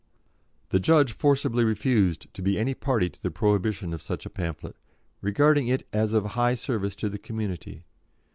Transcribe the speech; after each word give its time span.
The 0.69 0.79
judge 0.79 1.11
forcibly 1.11 1.63
refused 1.63 2.33
to 2.33 2.41
be 2.41 2.57
any 2.57 2.73
party 2.73 3.07
to 3.07 3.21
the 3.21 3.29
prohibition 3.29 3.93
of 3.93 4.01
such 4.01 4.25
a 4.25 4.31
pamphlet, 4.31 4.75
regarding 5.21 5.67
it 5.67 5.85
as 5.93 6.13
of 6.13 6.25
high 6.33 6.55
service 6.55 6.95
to 6.95 7.07
the 7.07 7.19
community. 7.19 7.83